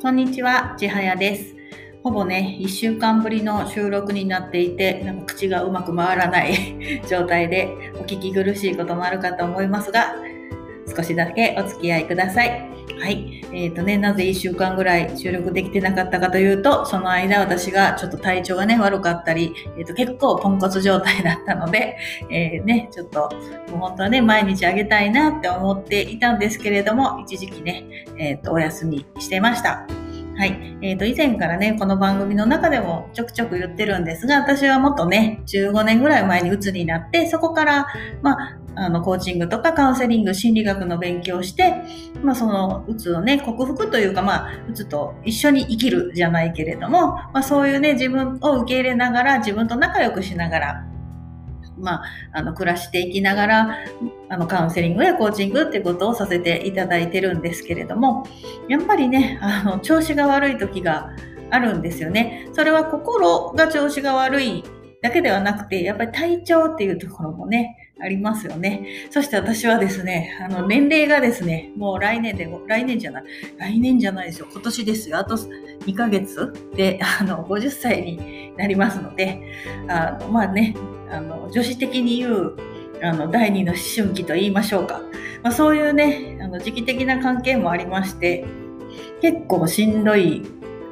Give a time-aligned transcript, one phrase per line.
[0.00, 1.56] こんにちは、ちはやです。
[2.04, 10.14] ほぼね、1週間ぶりの収録になっていて、なんか口がうまく回らない 状態でお聞き苦しいこともあるかと思いますが、
[10.88, 12.78] 少しだけお付き合いください。
[13.00, 13.44] はい。
[13.52, 21.96] えっ、ー、とね、なぜ1週間ぐらい収録できてなかったかというと、その間私がちょっと体調がね、悪かったり、えっ、ー、と結構ポンコツ状態だったので、
[22.30, 23.30] えー、ね、ちょっと、
[23.70, 29.86] もう本当はね、毎日あげたいなって思っていたんですけれども、一時期ね、えっ、と、お休みしてました。
[30.38, 30.78] はい。
[30.82, 37.88] えっ、ー、と、以前からね、この番組の中でもちょくちょく言ってるんですが、私はもっとね、15年ぐらい前に鬱になって、そこから、
[38.22, 41.82] まあ、あの、コーチングとかカウンセリング、心理学の勉強して、
[42.22, 50.84] まあ、その、うつをね、克服というか、まあ、うつと一緒に生きるじゃないけれども、まあ、そういうね、自分を受け入れながら、自分と仲良くしながら、
[51.80, 53.78] まあ、あの、暮らしていきながら、
[54.28, 58.26] あの、カウンセリングやコーチングってことをさせていただいてるんですけれども、
[58.68, 61.10] やっぱりね、あの、調子が悪い時が
[61.50, 62.48] あるんですよね。
[62.52, 64.64] それは心が調子が悪い
[65.02, 69.08] だけではなくて、やっぱり体調っていうところもね、ありますよね。
[69.10, 73.24] そして私はですね、あの、年齢がですね、もう来年で、来年じゃない、
[73.58, 75.18] 来年じゃないですよ、今年ですよ。
[75.18, 79.40] あと2ヶ月で、あの、50歳になりますので、
[79.88, 80.74] あの、まあね、
[81.10, 82.56] あの、女子的に言う、
[83.02, 85.00] あの、第二の思春期と言いましょうか。
[85.42, 88.44] まあ、そういうね、あの、時期的な関係もありまして、
[89.20, 90.42] 結構しんどい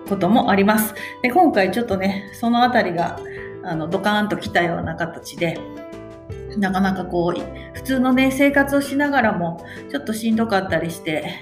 [0.09, 0.95] こともあります。
[1.23, 3.19] で、今回ちょっとね、そのあたりが、
[3.67, 5.59] あのドカーンと来たような形で
[6.59, 7.41] なかなかこう
[7.75, 11.39] 普通のね生活をしながらもちょっとしんどかったりして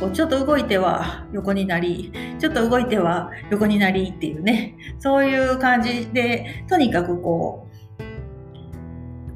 [0.00, 7.76] こうちょっと動いては横になりちょっと動いては横になりっていうねそういう感じでとにかくこう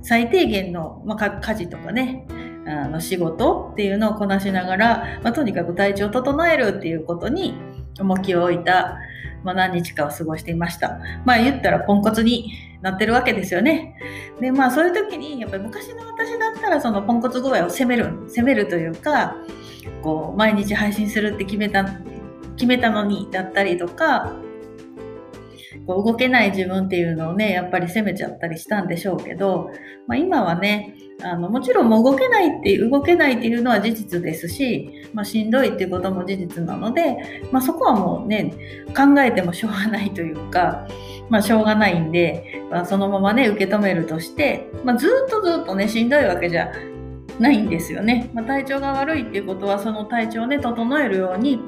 [0.02, 2.26] 最低限の、まあ、家事とかね
[2.66, 7.54] あの仕事っていうのをこなしながら、まあ、とにかく体調を整えるっていうことに
[7.98, 8.98] 重きを置いた
[9.42, 11.00] まあ、何日かを過ごしていました。
[11.24, 13.96] まあ言ったらポンコツになってるわけですよね。
[14.40, 19.36] でまあそういう時にやっぱり昔の私だったらそのポンコツ具合を責める責めるというか
[20.02, 21.84] こう毎日配信するって決めた
[22.56, 24.34] 決めたのにだったりとか
[25.86, 29.70] こう動けない自分っていうのをねやっぱり責めちゃったりしたんでしょうけど、
[30.06, 38.54] まあ、今はねあのもちろんもう動けないって動けないっていうのは事実ですし、まあ、しんどいっていうことも事実なので、まあ、そこはもうね
[38.96, 40.86] 考えてもしょうがないというか、
[41.30, 46.72] まあ、しょうがないんで、まあ、そのままね受け止めるとして、まあ、ずっとずっとねしんどいわけじゃ
[47.38, 51.60] ないんですよね、まあ、体調が悪いっていうことはその体調をね整えるように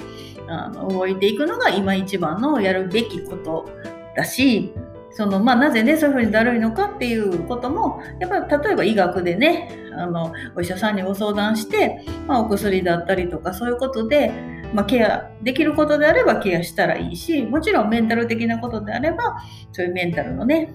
[0.49, 3.71] あの動いていくのが今一番のやるべきこと
[4.17, 4.73] だし
[5.15, 14.33] そのまあ、なぜねそういうふうにだるいのかっていうこともやっぱり例えば医学でねあのお医者さんにご相談して、まあ、お薬だったりとかそういうことで、
[14.73, 20.73] まあ、ケアできることであればケアしたらいいしもちろんメンタル的なことであればそういうメンタルのね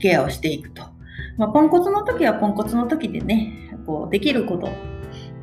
[0.00, 0.82] ケアをしていくと、
[1.36, 4.70] まあ、ポンコツの時はポンコツの時でねこうできること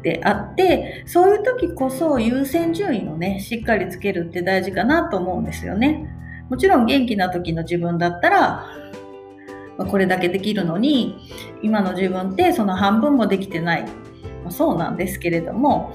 [0.03, 6.07] であってそういう時こそ優先順位をねしっかりつけるって大事かなと思うんですよね。
[6.50, 8.66] もちろん元気な時の自分だったら、
[9.77, 11.17] まこれだけできるのに
[11.61, 15.94] 今の自分ってその半分もできてない、まあ、そうなんですけれども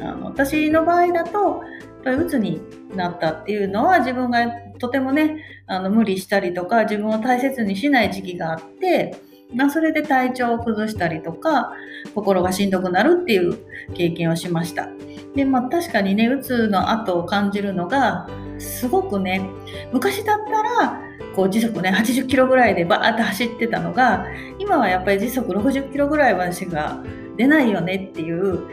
[0.00, 1.62] あの私の場合だと
[2.04, 2.60] うつに
[2.94, 4.46] なったっていうのは自分が
[4.78, 9.20] とてもねあの無理したりとか自分を大切にしない時期があって
[9.54, 11.72] まあ、それで体調を崩したりとか
[12.14, 13.58] 心がしんどくなるっていう
[13.94, 14.88] 経験をしました。
[15.34, 18.26] でまあ確かにねうつの後を感じるのが
[18.58, 19.48] すごくね
[19.92, 21.00] 昔だったら
[21.34, 24.26] こう時速ね80キロぐらいでバーって走ってたのが
[24.58, 27.02] 今はやっぱり時速60キロぐらいは私が
[27.36, 28.66] 出ないよねっていう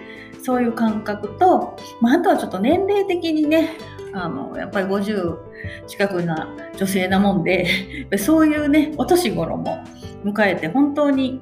[0.43, 3.77] そういう感覚と、まあ、あとはちょっと年齢的にね
[4.13, 5.37] あのやっぱり50
[5.87, 6.47] 近くな
[6.77, 7.67] 女性なもんで
[8.17, 9.83] そういうねお年頃も
[10.23, 11.41] 迎えて本当に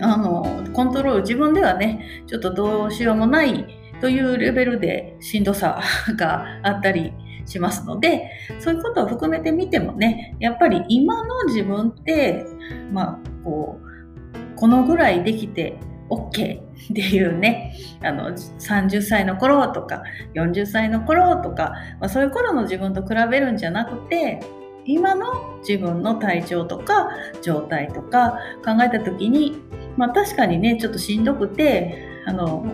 [0.00, 3.66] あのコントロール自分ではねちょっとどうしようもない
[4.00, 5.80] というレベルでしんどさ
[6.16, 7.12] があったり
[7.44, 12.46] しますのでそういうことを含めてみてもねやっぱり今の自分って
[12.92, 15.78] まあこうこのぐらいできて
[16.12, 16.62] OK っ
[16.94, 20.02] ていうねあの30歳の頃とか
[20.34, 24.40] 40歳の頃とか、まあ、そういう頃の自分と比べるんじゃなくて
[24.84, 27.08] 今の自分の体調とか
[27.40, 29.56] 状態とか考えた時に、
[29.96, 32.66] まあ、確かにねちょっとしんどくてあの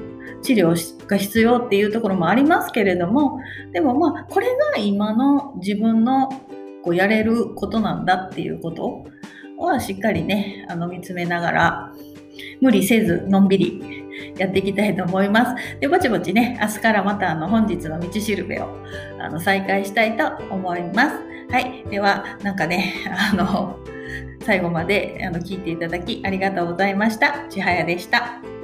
[0.42, 3.40] 治療が必要っていうところもありますけれども
[3.72, 6.28] でもまあこれが今の自分の
[6.82, 9.04] こうやれることなんだっていうこと
[9.58, 11.92] はしっかりねあの見つめながら
[12.60, 14.04] 無理せずのんびり
[14.36, 15.78] やっていきたいと思います。
[15.80, 18.68] で、ぼちぼちね、明日からまたあの本日の道しるべを
[19.20, 21.16] あの再開したいと思います。
[21.50, 21.84] はい。
[21.90, 22.94] では、なんかね、
[23.32, 23.78] あの、
[24.44, 27.46] 最後まであの聞いていただきありがとうございました。
[27.50, 28.57] 千早でした。